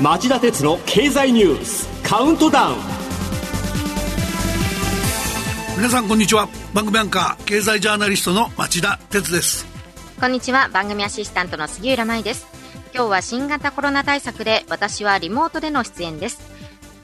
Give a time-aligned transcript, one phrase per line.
[0.00, 2.76] 町田鉄の経済ニュースカウントダウン。
[5.76, 6.48] 皆さんこんにちは。
[6.72, 9.66] 番組アンカー経済ジャーナリストの町田鉄です。
[10.20, 10.68] こんにちは。
[10.68, 12.46] 番組アシスタントの杉浦舞です。
[12.94, 16.45] 今日は新型コロナ対策で私はリモートでの出演です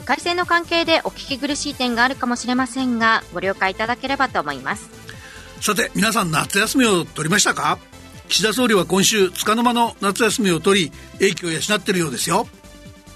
[0.04, 4.90] 改正の関係でお聞き苦しい点があるかもしれませんがご了解いただければと思います。
[5.60, 7.78] さて皆さん夏休みを取りましたか？
[8.28, 12.46] 岸田総理は今週束の間の夏休みを取り英気を養っているようですよ。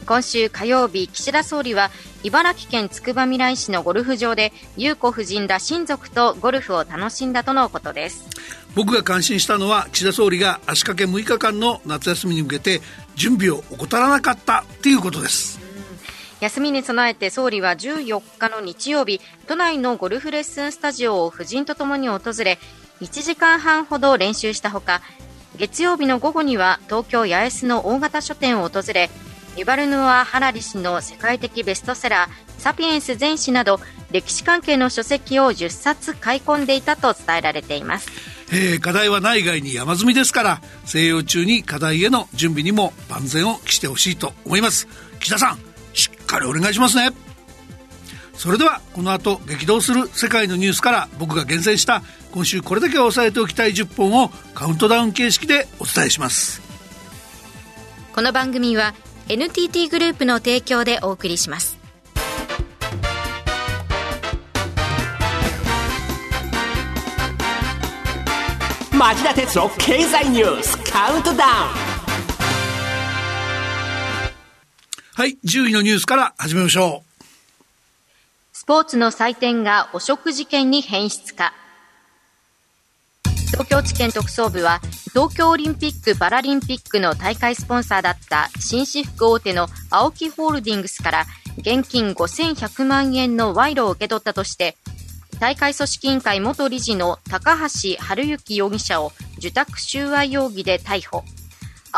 [0.06, 1.90] 今週火曜日、岸田総理は
[2.22, 8.24] 茨城県つくばみらい市のゴルフ場で優子夫人ら親族とゴルフを楽しんだとのことです。
[8.76, 12.82] 僕が感心したのは岸田総理が足掛け6日間の夏休みに向けて
[13.16, 15.58] 準備を怠らなかったっていうことです
[16.40, 22.58] 休みに備えて総理は14日の日曜日都内のゴルフレッスンスタジオを夫人とともに訪れ
[23.00, 25.00] 1時間半ほど練習したほか
[25.56, 29.08] 月曜日の午後には東京八重洲の大型書店を訪れ
[29.56, 38.10] ユバルヌア・ハラリ氏の世界的ベストセラー「サピエンス全史」など歴史関係の書籍を10冊買い込んでいたと伝えられています、
[38.52, 44.86] えー、課題は内外に山積みですから静養中に課題への準備にも万全を期してほしいと思います。
[45.20, 45.65] 岸田さん。
[46.26, 47.10] っかりお願いしますね。
[48.34, 52.02] それではこの後激動する世界のニュースから僕が厳選した
[52.32, 56.60] 今週これだけは押さえておきたい10本をカウントダウン形式でお伝えします。
[58.12, 58.94] この番組は
[59.28, 61.78] NTT グループの提供でお送りします。
[68.92, 71.85] 町田鉄の経済ニュースカウントダウン
[75.16, 77.24] はい10位のニュースから始めましょう。
[78.52, 81.54] スポーツの祭典が汚職事件に変質か。
[83.46, 84.82] 東京地検特捜部は
[85.14, 91.24] 東京オリンピック・パラリンピックの大会スポンサーだった紳士服大手の AOKI ホールディングスから
[91.60, 94.76] 現金5100万円の賄賂を受け取ったとして
[95.40, 97.96] 大会組織委員会元理事の高橋治
[98.28, 101.24] 之容疑者を受託収賄容疑で逮捕。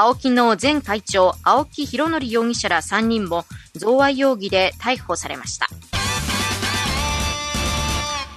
[0.00, 3.44] 青木の前会長青木拡憲容疑者ら3人も
[3.75, 5.66] 贈賄容疑で逮捕されました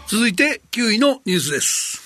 [0.08, 2.02] 続いて9位のニュースです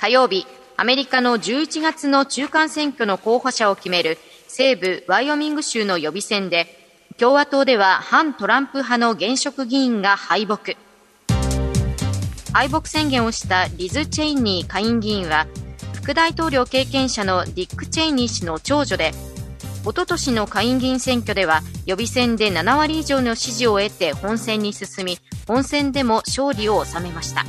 [0.00, 0.46] 火曜日、
[0.78, 4.16] アメリカの11月の中間選挙の候補者を決める
[4.48, 6.66] 西部ワイオミング州の予備選で、
[7.18, 10.74] 共和党では反トランプ派の現職議員が敗北。
[12.54, 15.46] 敗北宣言をしたリズ・チェイニー下院議員は、
[16.02, 19.12] 副大統領経験者のディック・チェイニー氏の長女で、
[19.84, 27.44] おととしの下院議員選挙では予備選で7割以上の支持を得て本選に進み、本選でも勝利を収めました。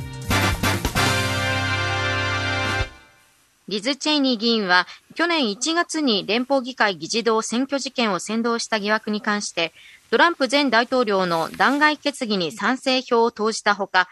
[3.68, 9.72] リズ・チェイニー議員は去年1月に連邦議会議事堂選挙事件を扇動した疑惑に関して
[10.10, 14.08] トランプ前大統領の弾劾決議に賛成票を投じたほか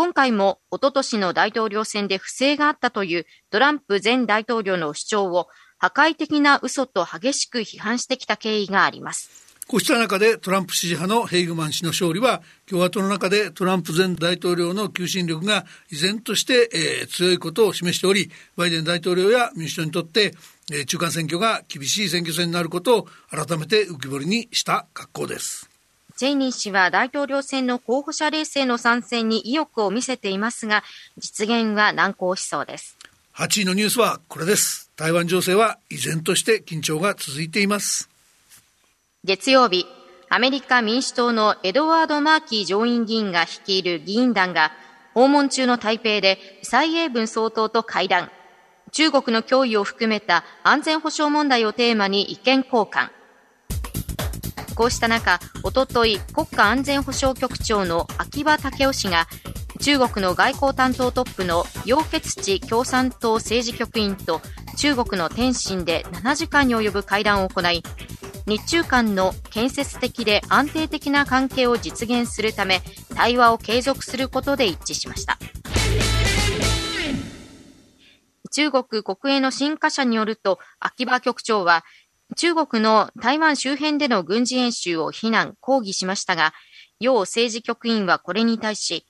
[0.00, 9.28] 今回もおととしの大統領選で不正があったというトランプ前大統領の主張を破壊的な嘘と激しく批判してきた経緯があります。
[9.68, 20.32] こうした中でトランプ支持派のヘイグマン氏の勝利は共和党の中でトランプ前大統領の求心力が依然として、えー、強いことを示しておりバイデン大統領や民主党にとって、
[20.72, 25.69] えー、中間選挙が厳しい選挙戦になることを改めて浮き彫りにした格好です。
[26.20, 30.84] チェイニー氏は大統領選の候補者レースへの参戦に意欲を見せていますが
[31.16, 32.98] 実現は難航しそうです。
[33.36, 34.90] 8位のニュースはこれです。
[34.96, 38.10] 台湾情勢は依然として緊張が続いています。
[39.24, 39.86] 月曜日、
[40.28, 44.72] アメリカ民主党のエドワード・マーキー上院議員が率いる議員団が
[45.14, 48.30] 訪問中の台北で蔡英文総統と会談、
[48.92, 53.08] 中国の脅威を含めた安全保障問題をテーマに意見交換。
[54.74, 59.26] こうした中、おととい国家安全保障局長の秋葉武雄氏が
[59.80, 64.40] 中国の外交担当トップの楊潔地共産党政治局員と
[64.76, 67.82] 中国の天津で7時間に及ぶ会談を行い、
[68.46, 72.80] 日中間の建設的で安定的な関係を実現するため
[73.14, 75.38] 対話を継続することで一致しました。
[78.52, 81.84] 中国国営の新華社によると秋葉局長は
[82.36, 86.52] 中国の台湾周辺での軍事演習を非難、抗議しましたが、
[87.00, 89.06] 楊政治局員はこれに対し、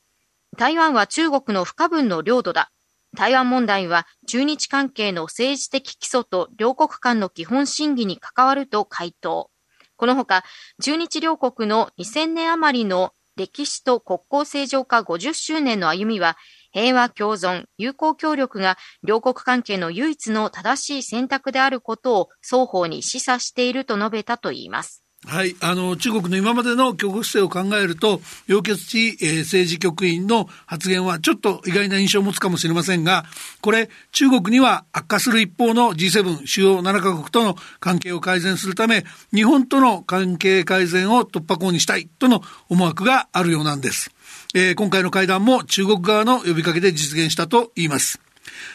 [0.56, 2.70] 台湾は中国の不可分の領土だ。
[3.16, 9.50] 台湾問題は中日関係の政治的基礎と両国間の基本審議に関わると回答。
[9.96, 10.44] このほか、
[10.82, 16.36] 中日両国の2000年余りの歴史と国交正常化50周年の歩みは、
[16.72, 25.04] 平和共存、友好協力が両国関係の唯一の正しい選択であることを双方に示唆していると述べたといいます。
[25.26, 25.54] はい。
[25.60, 33.26] あの、中国の今までの強国姿勢を考えると、楊潔地、えー、政治局員の発言はちょっと意外な印象を持つかもしれませんが、
[33.60, 42.40] これ、中国には悪化する一方の G7 主要7カ国との関係を改善するため、日本との関係改善を突破口にしたいとの
[42.70, 44.10] 思惑があるようなんです。
[44.54, 48.20] えー、今回の会談も中国側の呼びかけで実現したと言います。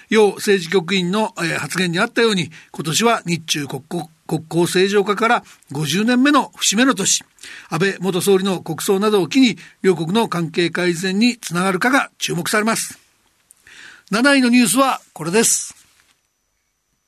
[0.09, 7.23] 要政治局員の、えー、発言にあったように、今年は日中国国国交正常化から50年目の節目の年、
[7.69, 12.99] 安倍元総理の国葬などを機に、両国の関係改善につながるかが注目されます。
[14.11, 15.75] 7位のニュースはこれです。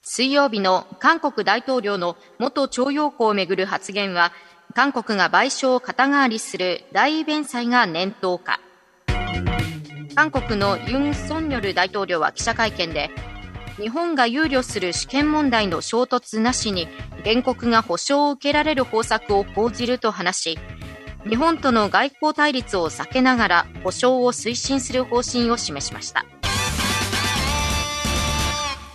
[0.03, 4.31] 水曜日の韓国大統領の元徴用工をめぐる発言は、
[4.73, 8.59] 韓国が賠償を肩代わりする大弁済が念頭か。
[10.15, 13.09] 韓国のユン・ソンニョル大統領は記者会見で、
[13.77, 16.87] 日本が憂慮する主権問題の衝突なしに
[17.23, 20.59] 原告が保障を受けられる方策を講じると話し
[21.29, 26.25] 日本との外交対立を避けながら保障を推進する方針を示しました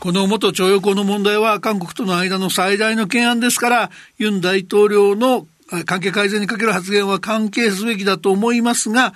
[0.00, 5.46] この元徴用工の問題は韓国との間の最大の懸案ですからユン大統領の
[5.84, 9.12] 関係改善にかける発言は関係すべきだと思いますが、はい、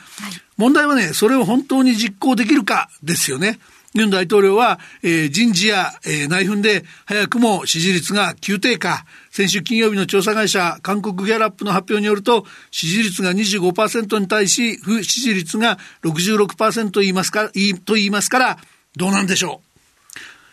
[0.56, 3.58] 問題はねそれを本当に実行できるかですよね。
[3.97, 9.06] ユン大統領は、えー、人事や、えー、内紛で早くも支持率が急低下。
[9.31, 18.58] 先週金曜日の調査会社、韓国ギャラップの発表によると、支持率が25%に対し、不支持率が66%と言いますか、いと言いますから、
[18.97, 19.62] どうなんでしょ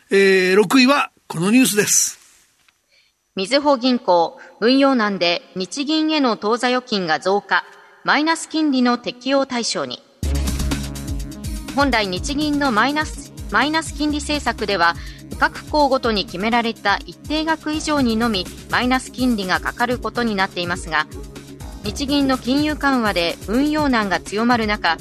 [0.09, 0.15] う。
[0.15, 2.22] えー、6位はこのニュースです。
[3.35, 7.63] みずほ銀行、運用難で日銀への当座預金が増加、
[8.03, 10.03] マイナス金利の適用対象に。
[11.75, 14.93] 本来日銀のマイナスマイナス金利政策では
[15.39, 21.07] 各校ごとに決められた一定額以上にのみマイナス金利がかかることになっていますが
[21.83, 24.97] 日銀の金融緩和で運用難が強まる中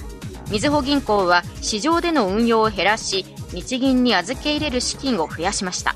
[0.50, 5.94] みずほ銀行は市場での運用を減らし日銀に預け入れる資金を増やしました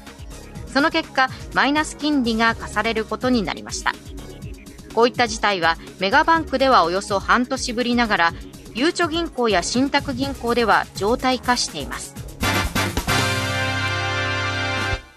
[0.72, 3.92] その結果マイナス金利が課されることになりました。
[4.94, 8.32] こういった事態はメガバンクではおよそ半年ぶりながら
[8.74, 12.25] ゆうちょ銀行や信託銀行では常態化しています。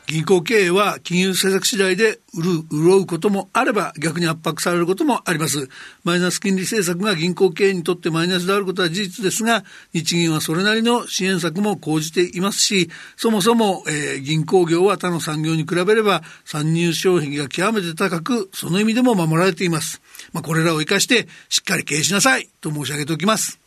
[0.09, 5.69] 銀行経営は金融政策次第で潤うこともあれば逆に圧迫されることもあります。
[6.03, 9.63] マイナス金利政策が銀行経営にとってマイナスであることは事実ですが、
[9.93, 20.01] 日銀はそれなりの支援策も講じていますし、そもそも、えー、銀行業は他の産業に比べれば参入障壁が極めて高く、その意味でも守られています。
[20.33, 23.59] まあ、これらを活かしてしっかり経営しなさいと申し上げておきます。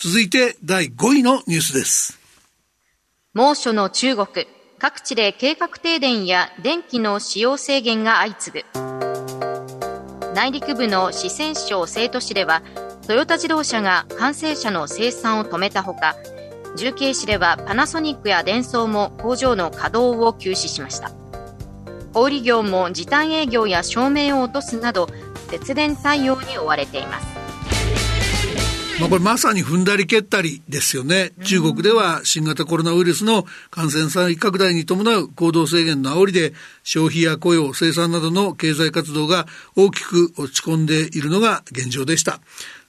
[0.00, 2.18] 続いて第5位のニュースです。
[3.32, 4.53] 猛暑の中国。
[4.78, 8.66] 各地で計画停電や電気の使用制限が相次ぐ。
[10.34, 12.62] 内陸部の四川省成都市では
[13.06, 16.16] トヨタ自動車が完成車の生産を止めたほか
[16.76, 21.12] 重慶市ではパナソニックやデンソーも工場の稼働を休止しました。
[22.12, 25.08] 小売業も時短営業や照明を落とすなど
[25.50, 27.33] 節電対応に追われています。
[29.00, 31.32] まあ、これまさに踏んだり蹴ったりですよね。
[31.44, 36.52] 中国では新型コロナウイルスの感染再拡大に伴う行動制限の煽りで
[36.84, 42.40] 消費や雇用、生産などの経済活動が大きく落ち込んでいるのが現状でした。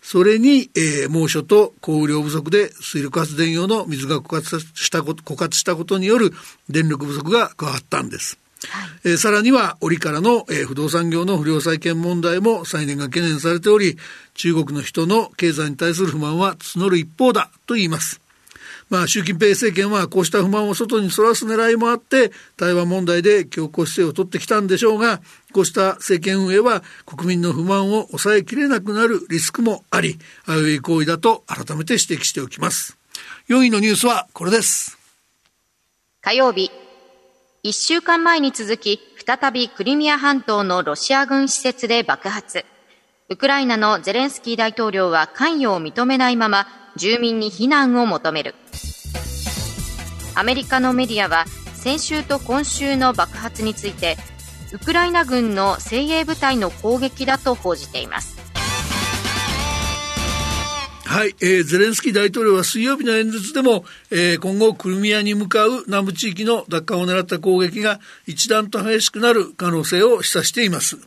[0.01, 6.31] それに、えー、猛暑と降雨量不足で水力発電用の水が枯渇した枯渇したことによる
[6.69, 8.44] 電力不足が加わったんです。
[8.69, 13.97] はい、えー、さらには折からの、えー、不動産業の不良債権問題も再燃が懸念されており
[14.33, 18.21] 中国の人の経済に対する不満は募る一方だと言います。
[18.89, 25.21] まあ、習近平政権はこうした不満を外にそらす狙いもあって台湾問題で強硬姿勢を取ってきたんでしょうが
[25.53, 32.97] こうした政権運営は国民の不満を抑えきれなくなるリスクもあり危うい行為だと改めて指摘しておきます。
[33.49, 34.97] 4位のニュースはこれです。
[36.21, 36.69] 火曜日
[37.65, 42.63] 1週間前に続き、再びクリミア半島のロシア軍施設で爆発。
[43.27, 48.53] ウクライナのゼレンスキー大統領は関与を認めないまま、住民に避難を求める。
[50.35, 54.15] アメリカのメディアは、先週と今週の爆発について、
[54.71, 58.44] ウクライナ軍の精鋭部隊の攻撃だと報じています。
[61.15, 70.97] はい、えー、ゼレンスキー大統領は水曜日の演説でも、えー、今後クリミアに向かう南部地域の奪還を狙った攻撃が一段と激しくなる可能性を示唆しています。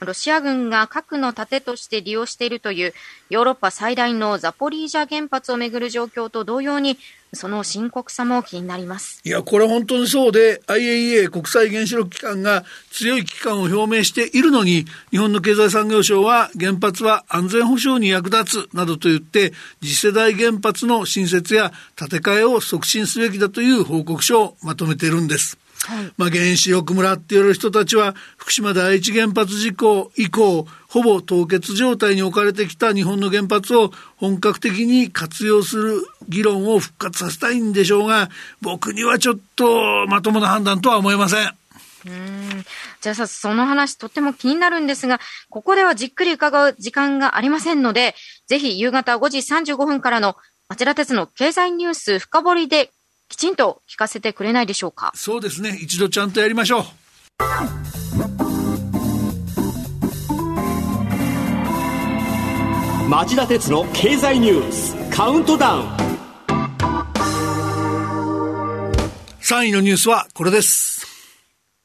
[0.00, 2.94] ロシア軍が核の盾として利用しているという
[3.28, 6.96] ヨーロッパ最大のザポリージャ原発をめぐる状況と同様に
[7.36, 25.58] その深刻さも気になりますいやこれ本当にそうで IAEA 国際原子力機関が強い危機感を表明しているのに日本の経済産業省は原発は安全保障に役立つなどと言って次世代原発の新設や建て替えを促進すべきだという報告書をまとめているんです。
[25.86, 41.54] はい、まあ、原子力村って言われる人たちは、福島第一原発事故以降、ほぼ凍結状態に置かれてきた日本の原発を本格的に活用する議論を復活させたいんでしょうが、僕にはちょっとまともな判断とは思えません。
[42.06, 42.64] うん
[43.00, 48.16] じゃあさ、その話とっても気になるんですが、ここではじっくり伺う時間がありませんので、
[48.48, 50.36] ぜひ夕方5時35分からの
[50.68, 52.90] 町田鉄の経済ニュース深掘りで
[53.28, 55.12] きちんと聞かせてくれないでしょうか？
[55.14, 55.76] そうですね。
[55.80, 56.84] 一度ちゃんとやりましょう。
[63.08, 65.96] 町田鉄の経済ニュースカウントダウン。
[69.40, 71.06] 3位のニュースはこれです。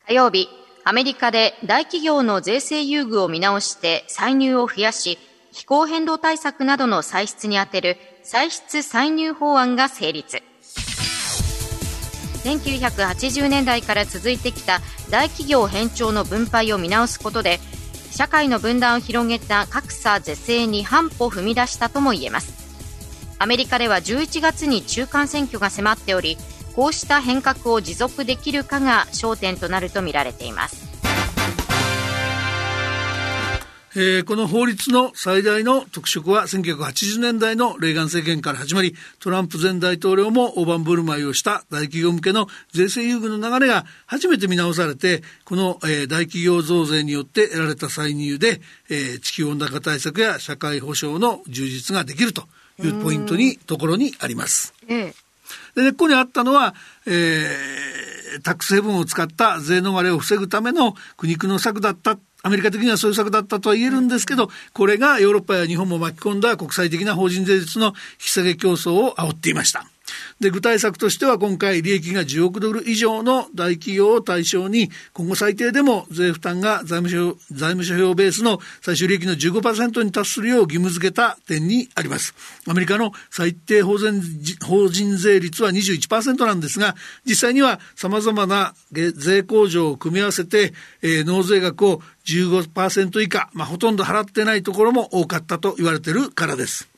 [0.07, 0.47] 火曜日
[0.83, 5.19] アメリカで大企業の税制優遇を見直して歳入を増やし
[5.51, 10.41] 気候変動対策などの歳出に充てる歳出歳入法案が成立
[12.43, 17.59] 1980年代から続いてきた大企業偏重の分配を見直すことで
[18.11, 22.61] 社会の分断を広げた格差是正に半歩踏み出したとも言えます。
[23.39, 26.37] アメリカでは11月に中間選挙が迫っており
[26.75, 30.90] こうした変革を持続できるかが焦点となるとみられています。
[33.93, 52.43] えー、この法律の最大の特色は1980年代のレーガン政権から始まりトランプ前大統領も大盤振る舞いをした大企業向けの税制優遇の流れが初めて見直されてこの、えー、大企業増税によって得られた歳入で、えー、地球温暖化対策や社会保障の充実ができると
[52.79, 54.73] いうポイントにところにあります。
[55.75, 69.90] で根っこにあったのは、えー、タックスヘブンを使った税逃れを防ぐための苦肉の策だったアメリカ的にはそういう策だったとは言えるんですけど、これがヨーロッパや日本も巻き込んだ国際的な法人税率の引き下げ競争を煽っていました。
[70.39, 82.33] で、具体策としては今回利益が10億ドル以上の大企業を対象に、今後最低でも税負担が財務省、財務諸表ベースの最終利益の15%に達するよう義務付けた点にあります。
[82.67, 84.21] アメリカの最低法人
[84.65, 96.89] 法人税率は21%なんですが、実際には様々な税控除を組み合わせて、えー、納税額を15%以下、まあ、ほとんど払ってないところも多かったと言われているからです。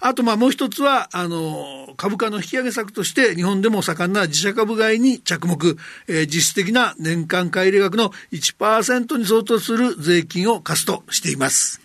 [0.00, 5.76] あとまあもう一つは、あの、株価の引き上げ策として日本でも盛んな自社株買いに着目、
[6.06, 11.80] えー、実質的な年間買入額の1%に相当する税金を課すとしています。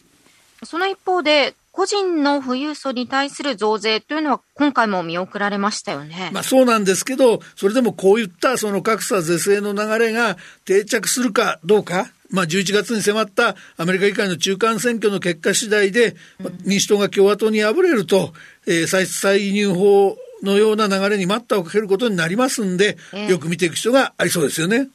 [0.63, 6.29] その一方で、個人の富裕層に対する増税というのは今回も見送られましたよね。
[6.31, 18.33] まあそうなんですけど、それでもこういったその格差是正の流れが定着するかどうか、まあ、11月に迫ったアメリカ議会の中間選挙の結果次第で、うん、民主党が共和党に敗れると、
[18.65, 24.89] えー、歳出歳入法のような流れに待ったをかけることになりますんで、えー、よく見ていく必要がありそうですよね。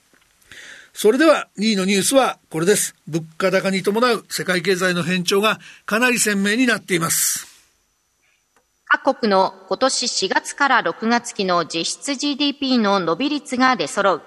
[0.92, 2.96] それでは2位のニュースはこれです。
[3.06, 7.46] 物価高に伴う世界経済の変調がかなり鮮明になっています。
[8.84, 14.22] 各国の今年4月から6月期の実質 GDP の伸び率が出揃う。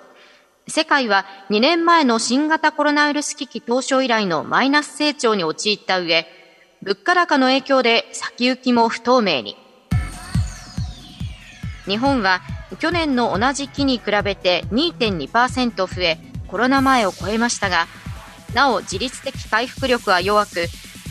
[0.68, 6.26] 世界は2年前の新型コロナウイルス危機当初以来のマイナス成長に陥った上、
[6.82, 9.58] 物価高の影響で先行きも不透明に。
[11.86, 12.42] 日本は
[12.80, 17.88] 去年の同じ期に比べて2.2%増え、コロナ前を超えましたが、
[18.54, 20.68] なお自律的回復力は弱く、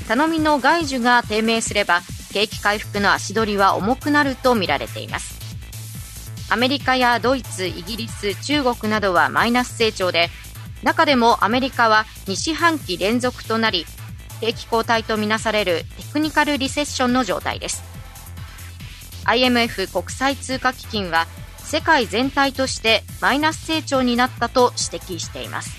[0.09, 2.01] 頼みの外需が低迷すれば、
[2.33, 5.40] 景気回復の足取りは重くなるとみられています。
[6.51, 10.31] アメリカやドイツ、イギリス、中国などはマイナス成長で、
[10.83, 13.87] 中でもアメリカは2四半期連続となり、
[14.41, 17.85] 景気後退とみなされるテクニカルリセッションの状態です。
[19.27, 21.29] IMF 国際通貨基金は
[21.59, 25.71] 世界全体としてマイナス成長になったと指摘しています。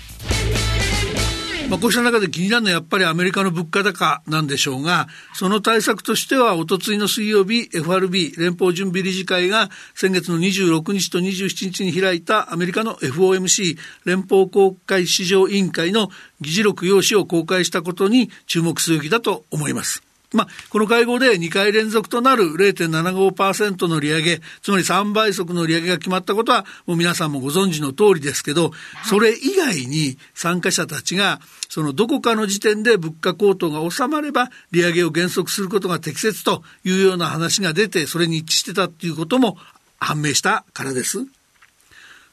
[1.68, 20.11] まあ、こうした中で気になるのはやっぱりアメリカの物価高なんでしょうが、その対策としては、おとついの水曜日、FRB、連邦準備理事会が先月の26日と27日に開いたアメリカの FOMC、連邦公開市場委員会の議事録用紙を公開したことに注目すべきだと思います。
[20.32, 28.72] まあ、この会合で2回連続となる0.75%の利上げ、つまり3倍速の利上げが決まったことは、もう皆さんもご存知の通りですけど、
[29.04, 39.56] それ以外に参加者たちが、そのどこかの時点で物価高騰が収まれば、利上げを減速することが適切というような話が出て、それに一致してたっていうことも
[39.98, 41.26] 判明したからです。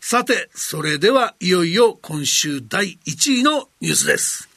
[0.02, 4.49] さて、それではいよいよ今週第1位のニュースです。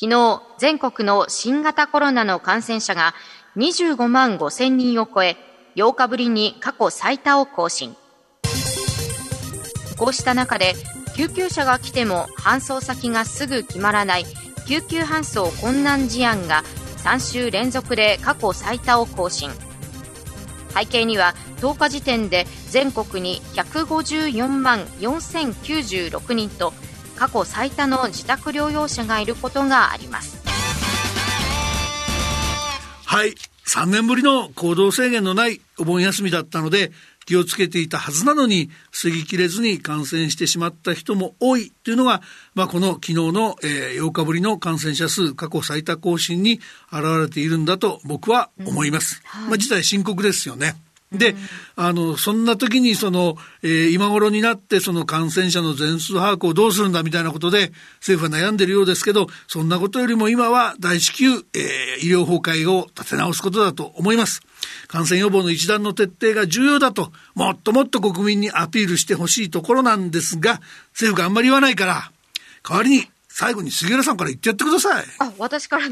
[0.00, 3.16] 昨日、全国の新型コロナの感染者が
[3.56, 5.36] 25万5千人を超え、
[5.74, 7.96] 8日ぶりに過去最多を更新。
[9.98, 10.74] こうした中で、
[11.16, 14.24] 救急車が来ても搬送先がすぐ決まらない
[14.68, 16.62] 救急搬送困難事案が
[16.98, 19.50] 3週連続で過去最多を更新。
[20.72, 26.72] 背景には10日時点で全国に154万4096人と
[27.18, 30.40] 過去最多の自宅療養者がいることがあります
[33.04, 33.34] はい
[33.66, 36.92] 3年ぶりの行動制限のないお盆休みだったので
[37.26, 42.22] 気をつけていたはずなのに防ぎきれずに感染してしまった人も多いというのが、
[42.54, 46.60] まあ、この昨日の、えー、8日ぶりの感染者数過去最多更新に
[46.90, 49.20] 現れているんだと僕は思います。
[49.34, 50.76] うんはい、まあ、事態深刻ですよね。
[51.10, 51.34] で、
[51.74, 64.42] あの、そんな時にその、えー、今頃になってその感染者の全数把握をどうするんだみたいなことで政府は悩んでるようですけど、そんなことよりも今は大至急、えー、医療崩壊を立て直すことだと思います。
[64.86, 70.60] 感染予防の一段の徹底が重要だと、もっともっと国民にアピールしてほしいところなんですが、
[70.92, 72.12] 政府があんまり言わないから、
[72.62, 73.08] 代わりに
[73.38, 75.04] 最後に杉浦さんから言ってやってください。
[75.20, 75.86] あ、私から、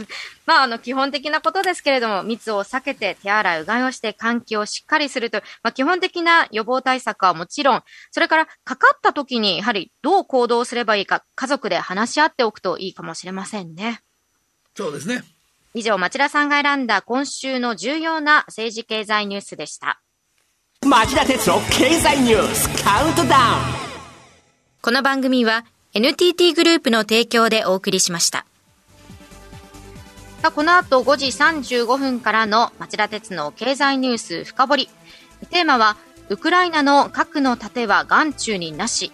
[0.47, 14.00] まあ、あの、基本的なことですけれども、密を避けて手洗い、うがいをして、換気をしっかりするという、まあ、基本的な予防対策はもちろん、それから、かかった時に、やはり、どう行動すればいいか、家族で話し合っておくといいかもしれませんね。
[14.75, 15.23] そうですね。
[15.73, 20.03] 以上、町田さんが選んだ今週の重要な政治経済ニュースでした。
[20.85, 23.87] 町田鉄の経済ニュースカウントダウン
[24.83, 25.65] この番組は
[25.97, 28.45] NTT グループの提供でお送りしました。
[30.55, 34.91] この後5時35分からの町田鉄の経済ニュース深掘り。
[35.49, 35.97] テーマは、
[36.29, 39.11] ウクライナの核の盾は眼中になし。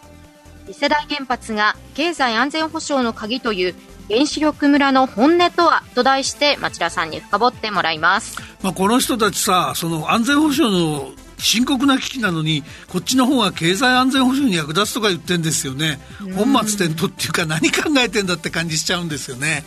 [0.66, 3.76] 次世代原発が経済安全保障の鍵という
[4.08, 5.84] 原子力村の本音とは？
[5.94, 8.36] と題して町田さんに深掘ってもらいます。
[8.60, 16.00] まあ、この人たちさ、その安全保障の深刻な危機なのにこっちの方が経済安全保障に役立つとか言ってんですよね。
[16.36, 19.64] 本末転倒っていうか何考えてんだって感じしちゃうんですよね。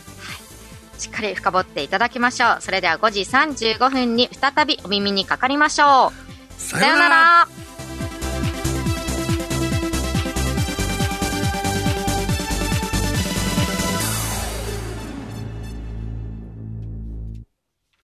[0.97, 2.57] しっかり深掘っていただきましょう。
[2.61, 6.13] それでは5時35分に再びお耳にかかりましょ
[6.57, 6.61] う。
[6.61, 7.47] さようなら